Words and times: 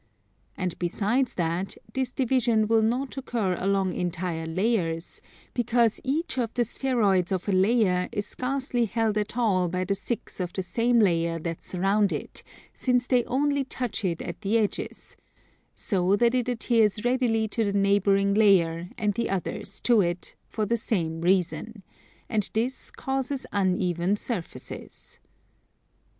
And 0.57 0.79
besides 0.79 1.35
that, 1.35 1.77
this 1.93 2.11
division 2.11 2.67
will 2.67 2.81
not 2.81 3.15
occur 3.17 3.53
along 3.59 3.93
entire 3.93 4.47
layers, 4.47 5.21
because 5.53 6.01
each 6.03 6.39
of 6.39 6.51
the 6.55 6.63
spheroids 6.63 7.31
of 7.31 7.47
a 7.47 7.51
layer 7.51 8.09
is 8.11 8.25
scarcely 8.25 8.85
held 8.85 9.15
at 9.19 9.37
all 9.37 9.69
by 9.69 9.83
the 9.83 9.93
6 9.93 10.39
of 10.39 10.53
the 10.53 10.63
same 10.63 10.99
layer 10.99 11.37
that 11.37 11.63
surround 11.63 12.11
it, 12.11 12.41
since 12.73 13.05
they 13.05 13.23
only 13.25 13.63
touch 13.63 14.03
it 14.03 14.23
at 14.23 14.41
the 14.41 14.57
edges; 14.57 15.17
so 15.75 16.15
that 16.15 16.33
it 16.33 16.49
adheres 16.49 17.05
readily 17.05 17.47
to 17.49 17.63
the 17.63 17.77
neighbouring 17.77 18.33
layer, 18.33 18.89
and 18.97 19.13
the 19.13 19.29
others 19.29 19.79
to 19.81 20.01
it, 20.01 20.35
for 20.47 20.65
the 20.65 20.77
same 20.77 21.21
reason; 21.21 21.83
and 22.27 22.49
this 22.55 22.89
causes 22.89 23.45
uneven 23.51 24.15
surfaces. 24.17 25.19